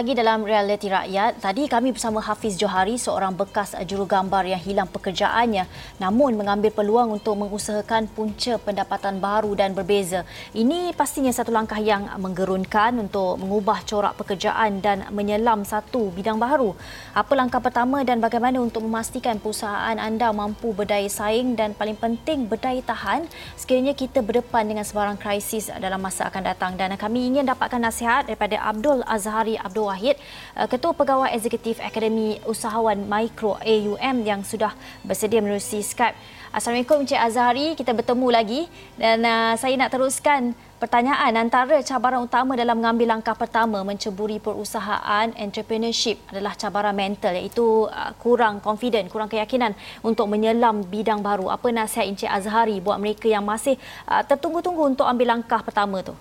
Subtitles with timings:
[0.00, 1.44] lagi dalam Realiti Rakyat.
[1.44, 5.68] Tadi kami bersama Hafiz Johari, seorang bekas jurugambar yang hilang pekerjaannya
[6.00, 10.24] namun mengambil peluang untuk mengusahakan punca pendapatan baru dan berbeza.
[10.56, 16.72] Ini pastinya satu langkah yang menggerunkan untuk mengubah corak pekerjaan dan menyelam satu bidang baru.
[17.12, 22.48] Apa langkah pertama dan bagaimana untuk memastikan perusahaan anda mampu berdaya saing dan paling penting
[22.48, 26.72] berdaya tahan sekiranya kita berdepan dengan sebarang krisis dalam masa akan datang.
[26.80, 30.14] Dan kami ingin dapatkan nasihat daripada Abdul Azhari Abdul Wahid,
[30.54, 34.70] uh, Ketua Pegawai Eksekutif Akademi Usahawan Mikro AUM yang sudah
[35.02, 36.14] bersedia menerusi Skype.
[36.50, 38.60] Assalamualaikum Encik Azhari, kita bertemu lagi
[38.98, 40.50] dan uh, saya nak teruskan
[40.82, 47.86] pertanyaan antara cabaran utama dalam mengambil langkah pertama menceburi perusahaan entrepreneurship adalah cabaran mental iaitu
[47.86, 51.54] uh, kurang confident, kurang keyakinan untuk menyelam bidang baru.
[51.54, 53.78] Apa nasihat Encik Azhari buat mereka yang masih
[54.10, 56.18] uh, tertunggu-tunggu untuk ambil langkah pertama tu?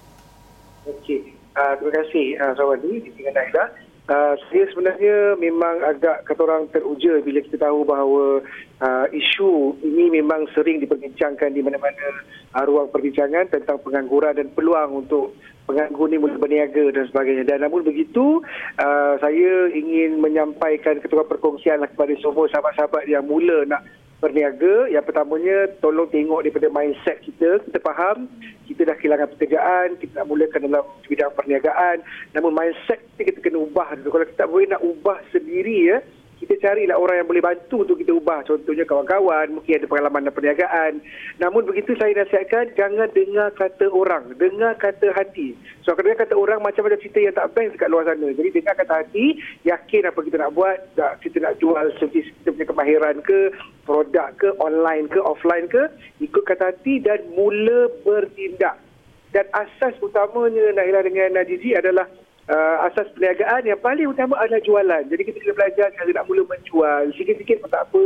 [0.86, 3.66] Okey, uh, terima kasih uh, Sawadi dengan Naila.
[4.10, 8.42] Uh, saya sebenarnya memang agak kata orang teruja bila kita tahu bahawa
[8.82, 12.26] uh, isu ini memang sering diperbincangkan di mana-mana
[12.58, 15.38] uh, ruang perbincangan tentang pengangguran dan peluang untuk
[15.70, 17.46] penganggur ini mula berniaga dan sebagainya.
[17.46, 18.42] Dan namun begitu,
[18.82, 23.86] uh, saya ingin menyampaikan ketua perkongsian kepada semua sahabat-sahabat yang mula nak
[24.20, 24.88] berniaga.
[24.92, 27.64] Yang pertamanya, tolong tengok daripada mindset kita.
[27.66, 28.28] Kita faham
[28.70, 32.06] kita dah kehilangan pekerjaan, kita nak mulakan dalam bidang perniagaan.
[32.38, 34.22] Namun mindset kita, kita kena ubah dulu.
[34.22, 35.98] Kalau kita boleh nak ubah sendiri ya,
[36.50, 38.42] kita carilah orang yang boleh bantu untuk kita ubah.
[38.42, 40.98] Contohnya kawan-kawan, mungkin ada pengalaman dalam perniagaan.
[41.38, 44.34] Namun begitu saya nasihatkan, jangan dengar kata orang.
[44.34, 45.54] Dengar kata hati.
[45.86, 48.34] So dengar kata orang, macam ada cerita yang tak best dekat luar sana.
[48.34, 50.78] Jadi dengar kata hati, yakin apa kita nak buat.
[51.22, 53.54] Kita nak jual servis kita punya kemahiran ke,
[53.86, 55.86] produk ke, online ke, offline ke.
[56.18, 58.82] Ikut kata hati dan mula bertindak.
[59.30, 62.10] Dan asas utamanya Nailah dengan Najizi adalah
[62.50, 65.04] uh, asas perniagaan yang paling utama adalah jualan.
[65.08, 67.04] Jadi kita kena belajar cara nak mula menjual.
[67.16, 68.04] Sikit-sikit pun tak apa.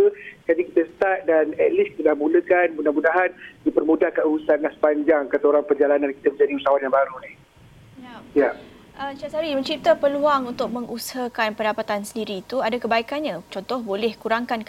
[0.52, 2.76] Jadi kita start dan at least kita dah mulakan.
[2.76, 3.32] Mudah-mudahan
[3.64, 7.32] dipermudahkan urusan sepanjang kata orang perjalanan kita menjadi usahawan yang baru ni.
[8.36, 8.52] Ya.
[8.52, 8.73] Yeah.
[8.94, 13.42] Uh, Encik Sari, mencipta peluang untuk mengusahakan pendapatan sendiri itu ada kebaikannya.
[13.50, 14.62] Contoh, boleh kurangkan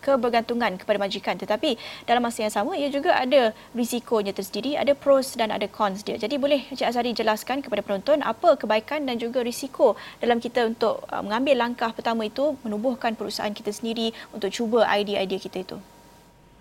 [0.00, 1.36] kebergantungan kepada majikan.
[1.36, 1.76] Tetapi
[2.08, 6.16] dalam masa yang sama, ia juga ada risikonya tersendiri, ada pros dan ada cons dia.
[6.16, 9.92] Jadi boleh Encik Azhari jelaskan kepada penonton apa kebaikan dan juga risiko
[10.24, 15.36] dalam kita untuk uh, mengambil langkah pertama itu, menubuhkan perusahaan kita sendiri untuk cuba idea-idea
[15.36, 15.76] kita itu.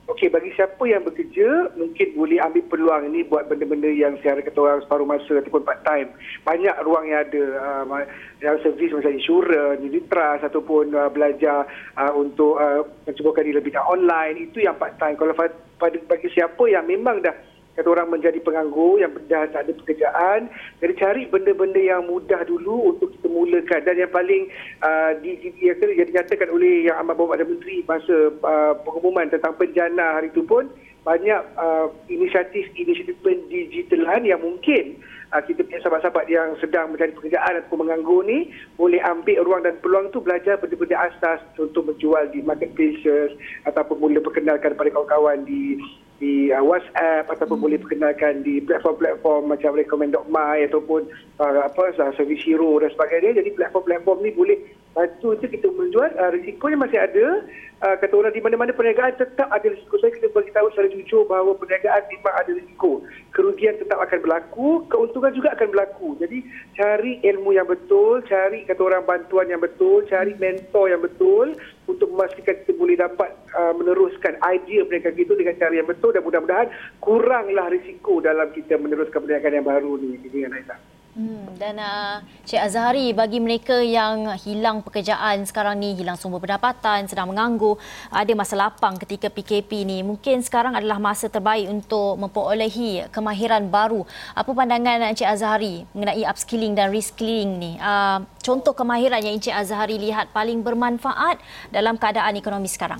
[0.05, 4.61] Okey, bagi siapa yang bekerja, mungkin boleh ambil peluang ini buat benda-benda yang secara kata
[4.61, 6.13] orang separuh masa ataupun part time.
[6.45, 7.43] Banyak ruang yang ada.
[7.89, 8.05] Uh,
[8.37, 11.65] dalam servis macam insurans, unit trust ataupun uh, belajar
[11.97, 14.45] uh, untuk uh, mencubakan di lebih online.
[14.45, 15.17] Itu yang part time.
[15.17, 17.33] Kalau pada bagi siapa yang memang dah
[17.75, 20.47] kata orang menjadi penganggur yang dah tak ada pekerjaan
[20.79, 23.81] jadi cari benda-benda yang mudah dulu untuk kita mulakan.
[23.83, 24.47] Dan yang paling
[24.83, 29.55] uh, di, di, yang dinyatakan oleh yang amat bawa Perdana Menteri masa uh, pengumuman tentang
[29.59, 30.67] penjana hari itu pun
[31.05, 34.97] banyak uh, inisiatif-inisiatif pendigitalan yang mungkin
[35.29, 39.77] uh, kita punya sahabat-sahabat yang sedang mencari pekerjaan ataupun menganggur ni boleh ambil ruang dan
[39.85, 43.37] peluang tu belajar benda-benda asas untuk menjual di marketplaces
[43.69, 45.77] ataupun mula perkenalkan kepada kawan-kawan di
[46.19, 47.65] di uh, WhatsApp ataupun hmm.
[47.67, 51.11] boleh perkenalkan di platform-platform macam recommend.my ataupun
[51.43, 54.57] uh, apa servis hero dan sebagainya jadi platform-platform ni boleh
[54.95, 57.43] bantu tu kita menjual uh, risikonya masih ada.
[57.83, 59.99] Uh, kata orang di mana-mana perniagaan tetap ada risiko.
[59.99, 63.03] Saya kena beritahu secara jujur bahawa perniagaan memang ada risiko.
[63.35, 66.15] Kerugian tetap akan berlaku keuntungan juga akan berlaku.
[66.23, 66.39] Jadi
[66.79, 71.51] cari ilmu yang betul cari kata orang bantuan yang betul cari mentor yang betul
[71.91, 76.23] untuk memastikan kita boleh dapat uh, meneruskan idea perniagaan itu dengan cara yang betul dan
[76.23, 76.71] mudah-mudahan
[77.03, 80.15] kuranglah risiko dalam kita meneruskan perniagaan yang baru ni.
[80.31, 80.94] Dengan Aisyah.
[81.15, 87.07] Hmm, dan uh, Cik Azhari, bagi mereka yang hilang pekerjaan sekarang ni, hilang sumber pendapatan,
[87.07, 87.79] sedang menganggur,
[88.11, 94.03] ada masa lapang ketika PKP ni, mungkin sekarang adalah masa terbaik untuk memperolehi kemahiran baru.
[94.35, 97.79] Apa pandangan Cik Azhari mengenai upskilling dan reskilling ni?
[97.79, 101.39] Uh, contoh kemahiran yang Cik Azhari lihat paling bermanfaat
[101.71, 102.99] dalam keadaan ekonomi sekarang?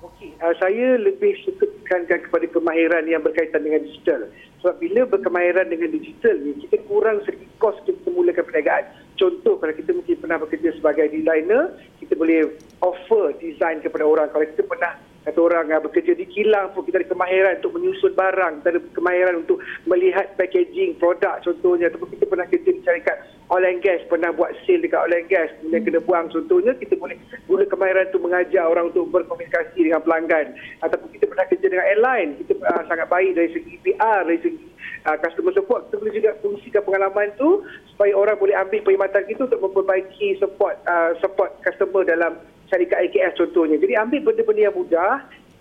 [0.00, 4.26] Okey, uh, saya lebih suka kepada kemahiran yang berkaitan dengan digital.
[4.60, 8.84] Sebab bila berkemahiran dengan digital ni, kita kurang segi kos kita mulakan perniagaan.
[9.16, 11.72] Contoh, kalau kita mungkin pernah bekerja sebagai designer,
[12.02, 12.52] kita boleh
[12.82, 14.28] offer design kepada orang.
[14.34, 18.14] Kalau kita pernah kata orang uh, bekerja di kilang pun kita ada kemahiran untuk menyusun
[18.14, 19.58] barang, kita ada kemahiran untuk
[19.90, 23.18] melihat packaging produk contohnya ataupun kita pernah kerja di syarikat
[23.50, 26.94] oil and gas, pernah buat sale dekat oil and gas, kemudian kena buang contohnya, kita
[26.94, 27.18] boleh
[27.50, 30.54] guna kemahiran untuk mengajar orang untuk berkomunikasi dengan pelanggan.
[30.82, 34.66] Ataupun kita pernah kerja dengan airline, kita uh, sangat baik dari segi PR, dari segi
[35.06, 37.62] uh, customer support kita boleh juga fungsikan pengalaman tu
[37.94, 43.38] supaya orang boleh ambil perkhidmatan kita untuk memperbaiki support uh, support customer dalam syarikat IKS
[43.38, 43.76] contohnya.
[43.78, 45.14] Jadi ambil benda-benda yang mudah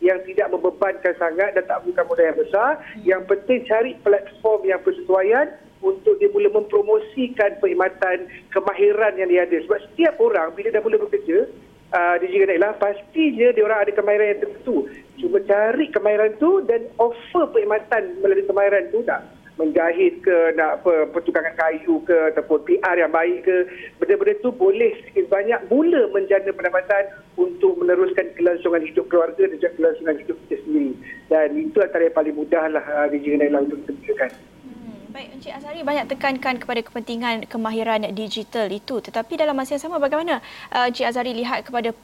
[0.04, 2.72] yang tidak membebankan sangat dan tak bukan modal yang besar.
[3.02, 9.58] Yang penting cari platform yang bersesuaian untuk dia mula mempromosikan perkhidmatan kemahiran yang dia ada.
[9.66, 11.50] Sebab setiap orang bila dah mula bekerja,
[11.94, 14.78] uh, dia juga naiklah, pastinya dia orang ada kemahiran yang tertentu.
[15.22, 21.56] Cuma cari kemahiran tu dan offer perkhidmatan melalui kemahiran tu tak menjahit ke nak pertukangan
[21.56, 23.68] kayu ke ataupun PR yang baik ke
[24.00, 27.04] benda-benda tu boleh sedikit banyak mula menjana pendapatan
[27.40, 30.92] untuk meneruskan kelangsungan hidup keluarga dan kelangsungan hidup kita sendiri.
[31.32, 34.28] Dan itu antara yang paling mudah lah uh, di untuk kita
[35.16, 39.00] Baik, Encik Azhari banyak tekankan kepada kepentingan kemahiran digital itu.
[39.00, 40.44] Tetapi dalam masa yang sama, bagaimana
[40.76, 41.96] uh, Encik Azhari lihat kepada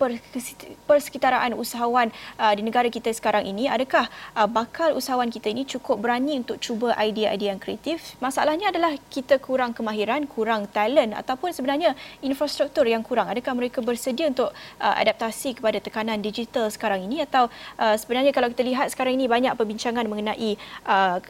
[0.87, 2.07] persekitaraan usahawan
[2.39, 3.67] uh, di negara kita sekarang ini?
[3.67, 8.15] Adakah uh, bakal usahawan kita ini cukup berani untuk cuba idea-idea yang kreatif?
[8.23, 13.27] Masalahnya adalah kita kurang kemahiran, kurang talent ataupun sebenarnya infrastruktur yang kurang.
[13.27, 17.27] Adakah mereka bersedia untuk adaptasi kepada tekanan digital sekarang ini?
[17.27, 20.55] Atau sebenarnya kalau kita lihat sekarang ini banyak perbincangan mengenai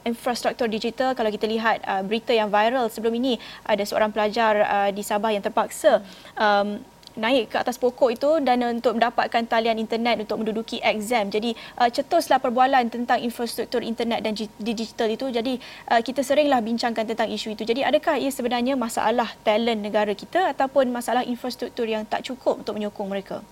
[0.06, 1.18] infrastruktur digital.
[1.18, 5.00] Kalau kita lihat melihat uh, berita yang viral sebelum ini ada seorang pelajar uh, di
[5.00, 6.04] Sabah yang terpaksa
[6.36, 11.28] um, naik ke atas pokok itu dan untuk mendapatkan talian internet untuk menduduki exam.
[11.28, 14.32] Jadi uh, cetuslah perbualan tentang infrastruktur internet dan
[14.64, 15.28] digital itu.
[15.28, 15.60] Jadi
[15.92, 17.68] uh, kita seringlah bincangkan tentang isu itu.
[17.68, 22.80] Jadi adakah ia sebenarnya masalah talent negara kita ataupun masalah infrastruktur yang tak cukup untuk
[22.80, 23.44] menyokong mereka?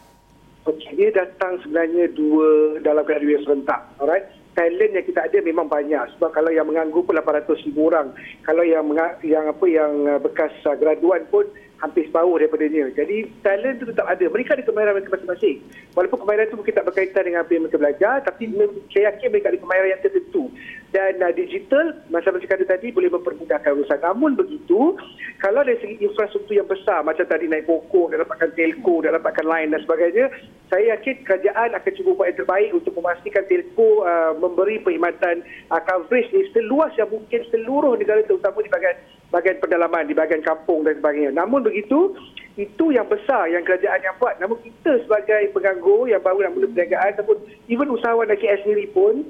[0.64, 3.92] Okay, dia datang sebenarnya dua dalam dua serentak.
[4.00, 8.12] Alright talent yang kita ada memang banyak sebab kalau yang menganggur pun 800 ribu orang
[8.44, 8.84] kalau yang
[9.24, 11.48] yang apa yang uh, bekas uh, graduan pun
[11.80, 12.92] hampir separuh daripadanya.
[12.92, 14.26] Jadi talent itu tetap ada.
[14.28, 15.64] Mereka ada kemahiran mereka masing-masing.
[15.96, 18.44] Walaupun kemahiran itu mungkin tak berkaitan dengan apa yang mereka belajar, tapi
[18.92, 20.44] saya yakin mereka ada kemahiran yang tertentu.
[20.90, 24.02] Dan uh, digital, masa-masa kata tadi, boleh mempermudahkan urusan.
[24.02, 24.98] Namun begitu,
[25.38, 29.46] kalau dari segi infrastruktur yang besar, macam tadi naik pokok, dah dapatkan telco, dah dapatkan
[29.46, 30.26] line dan sebagainya,
[30.70, 35.82] saya yakin kerajaan akan cuba buat yang terbaik untuk memastikan telco uh, memberi perkhidmatan uh,
[35.86, 38.98] coverage ni seluas yang mungkin seluruh negara terutama di bahagian
[39.30, 41.38] bahagian pedalaman, di bahagian kampung dan sebagainya.
[41.38, 42.18] Namun begitu,
[42.58, 44.36] itu yang besar yang kerajaan yang buat.
[44.42, 47.38] Namun kita sebagai penganggur yang baru nak mula perniagaan ataupun
[47.70, 49.24] even usahawan KS sendiri pun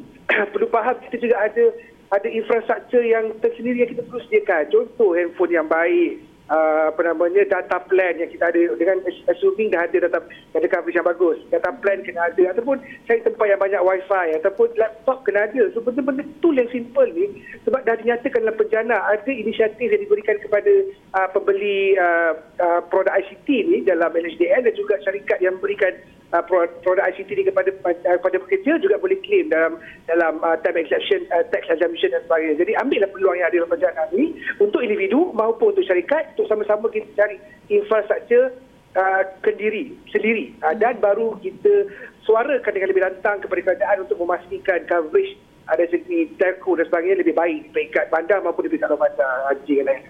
[0.48, 1.66] perlu faham kita juga ada
[2.10, 4.64] ada infrastruktur yang tersendiri yang kita perlu sediakan.
[4.74, 8.98] Contoh handphone yang baik, uh, apa namanya data plan yang kita ada dengan
[9.30, 10.20] assuming dah ada data
[10.58, 11.38] ada coverage yang bagus.
[11.54, 12.44] Data plan kena ada.
[12.52, 15.70] Ataupun cari tempat yang banyak wifi ataupun laptop kena ada.
[15.72, 20.42] So benda-benda tool yang simple ni sebab dah dinyatakan dalam penjana ada inisiatif yang diberikan
[20.42, 20.74] kepada
[21.14, 25.94] uh, pembeli uh, uh, produk ICT ni dalam LHDN dan juga syarikat yang memberikan
[26.34, 30.82] uh, produk ICT ni kepada uh, kepada pekerja juga boleh claim dalam dalam uh, time
[30.82, 32.56] exception uh, tax exemption dan sebagainya.
[32.62, 34.28] Jadi ambillah peluang yang ada dalam perjalanan ini
[34.62, 37.38] untuk individu maupun untuk syarikat untuk sama-sama kita cari
[37.70, 38.54] infrastruktur
[38.98, 41.90] uh, kendiri sendiri uh, dan baru kita
[42.26, 45.34] suarakan dengan lebih lantang kepada kerajaan untuk memastikan coverage
[45.70, 49.86] ada segi telco dan sebagainya lebih baik peringkat bandar maupun di luar bandar haji dan
[49.86, 50.02] lain.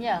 [0.00, 0.20] Ya.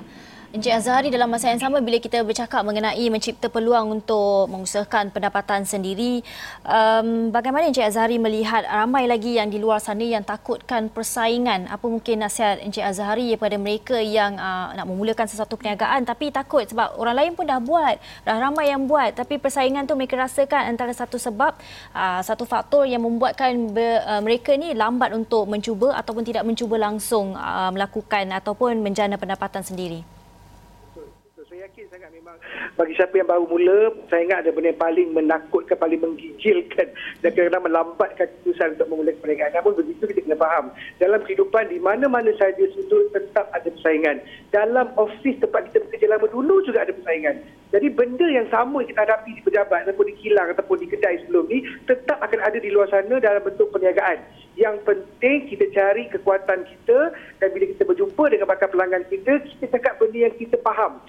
[0.54, 5.66] Encik Azhari dalam masa yang sama bila kita bercakap mengenai mencipta peluang untuk mengusahakan pendapatan
[5.66, 6.22] sendiri,
[6.62, 11.66] um, bagaimana Encik Azhari melihat ramai lagi yang di luar sana yang takutkan persaingan?
[11.66, 16.62] Apa mungkin nasihat Encik Azhari kepada mereka yang uh, nak memulakan sesuatu perniagaan tapi takut
[16.62, 20.70] sebab orang lain pun dah buat, dah ramai yang buat tapi persaingan tu mereka rasakan
[20.70, 21.58] antara satu sebab,
[21.90, 26.78] uh, satu faktor yang membuatkan be, uh, mereka ni lambat untuk mencuba ataupun tidak mencuba
[26.78, 30.15] langsung uh, melakukan ataupun menjana pendapatan sendiri
[31.66, 32.38] yakin sangat memang
[32.78, 36.88] bagi siapa yang baru mula, saya ingat ada benda yang paling menakutkan, paling menggigilkan
[37.24, 39.52] dan kadang-kadang melambatkan keputusan untuk memulakan perniagaan.
[39.56, 40.64] Namun begitu kita kena faham.
[41.02, 44.22] Dalam kehidupan di mana-mana saja sudut tetap ada persaingan.
[44.54, 47.42] Dalam ofis tempat kita bekerja lama dulu juga ada persaingan.
[47.74, 51.50] Jadi benda yang sama kita hadapi di pejabat ataupun di kilang ataupun di kedai sebelum
[51.50, 54.22] ni tetap akan ada di luar sana dalam bentuk perniagaan.
[54.54, 59.66] Yang penting kita cari kekuatan kita dan bila kita berjumpa dengan bakal pelanggan kita, kita
[59.76, 61.02] cakap benda yang kita faham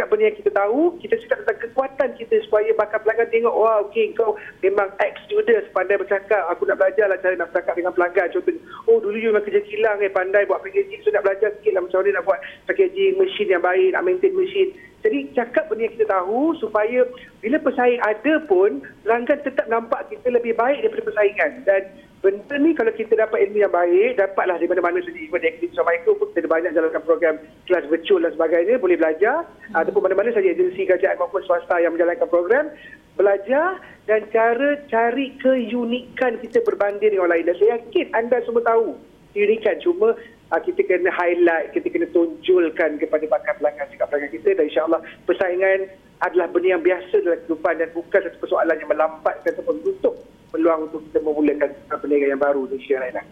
[0.00, 3.84] cakap benda yang kita tahu, kita cakap tentang kekuatan kita supaya bakal pelanggan tengok, wah
[3.84, 4.32] okey kau
[4.64, 8.32] memang ex stewardess pandai bercakap, aku nak belajar lah cara nak bercakap dengan pelanggan.
[8.32, 11.76] Contohnya, oh dulu you memang kerja kilang eh, pandai buat packaging, so nak belajar sikit
[11.76, 14.72] lah macam mana nak buat packaging, mesin yang baik, nak maintain mesin.
[15.04, 17.04] Jadi cakap benda yang kita tahu supaya
[17.44, 21.52] bila pesaing ada pun, pelanggan tetap nampak kita lebih baik daripada persaingan.
[21.68, 21.82] Dan
[22.20, 25.16] benda ni kalau kita dapat ilmu yang baik, dapatlah di mana-mana saja.
[25.16, 27.34] Even di Akademi Micro pun kita banyak jalankan program
[27.64, 29.48] kelas virtual dan sebagainya, boleh belajar.
[29.72, 29.80] Hmm.
[29.80, 32.68] Ataupun mana-mana saja agensi kerajaan maupun swasta yang menjalankan program,
[33.16, 37.44] belajar dan cara cari keunikan kita berbanding dengan orang lain.
[37.48, 39.00] Dan saya yakin anda semua tahu,
[39.32, 40.12] dirikan cuma
[40.52, 45.00] uh, kita kena highlight, kita kena tunjulkan kepada bakal pelanggan sikap pelanggan kita dan insyaAllah
[45.24, 45.88] persaingan
[46.20, 50.14] adalah benda yang biasa dalam kehidupan dan bukan satu persoalan yang melambatkan ataupun menutup
[50.50, 53.22] peluang untuk kita memulakan perniagaan yang baru di lain.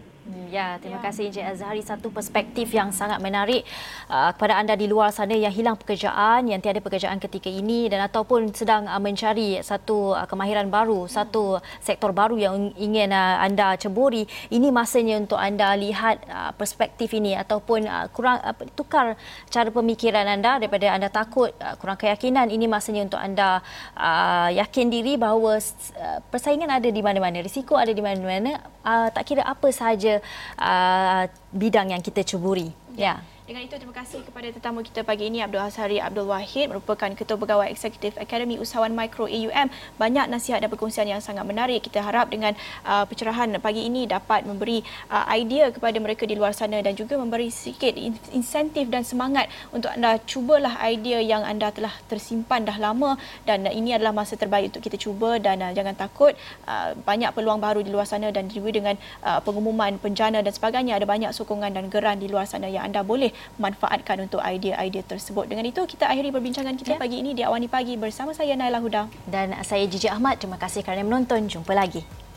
[0.49, 1.09] Ya, terima ya.
[1.09, 1.81] kasih Encik Azhari.
[1.81, 3.65] Satu perspektif yang sangat menarik
[4.09, 8.05] uh, kepada anda di luar sana yang hilang pekerjaan, yang tiada pekerjaan ketika ini dan
[8.05, 11.09] ataupun sedang uh, mencari satu uh, kemahiran baru, hmm.
[11.09, 14.29] satu sektor baru yang ingin uh, anda ceburi.
[14.53, 19.17] Ini masanya untuk anda lihat uh, perspektif ini ataupun uh, kurang uh, tukar
[19.49, 22.53] cara pemikiran anda daripada anda takut, uh, kurang keyakinan.
[22.53, 23.65] Ini masanya untuk anda
[23.97, 28.61] uh, yakin diri bahawa uh, persaingan ada di mana-mana, risiko ada di mana-mana.
[28.79, 30.18] Uh, tak kira apa sahaja
[30.59, 32.71] uh, bidang yang kita cuburi.
[32.95, 33.23] Ya.
[33.49, 37.33] Dengan itu, terima kasih kepada tetamu kita pagi ini, Abdul Hasari Abdul Wahid, merupakan Ketua
[37.33, 39.73] Pegawai Eksekutif Akademi Usahawan Mikro AUM.
[39.97, 41.81] Banyak nasihat dan perkongsian yang sangat menarik.
[41.81, 42.53] Kita harap dengan
[42.85, 47.17] uh, pencerahan pagi ini dapat memberi uh, idea kepada mereka di luar sana dan juga
[47.17, 47.97] memberi sedikit
[48.29, 53.17] insentif dan semangat untuk anda cubalah idea yang anda telah tersimpan dah lama
[53.49, 56.37] dan uh, ini adalah masa terbaik untuk kita cuba dan uh, jangan takut.
[56.69, 58.93] Uh, banyak peluang baru di luar sana dan juga dengan
[59.25, 63.01] uh, pengumuman penjana dan sebagainya ada banyak sokongan dan geran di luar sana yang anda
[63.01, 65.49] boleh manfaatkan untuk idea-idea tersebut.
[65.49, 66.99] Dengan itu kita akhiri perbincangan kita ya.
[66.99, 70.37] pagi ini di Awani Pagi bersama saya Naila Huda dan saya Jiji Ahmad.
[70.37, 71.49] Terima kasih kerana menonton.
[71.49, 72.28] Jumpa lagi.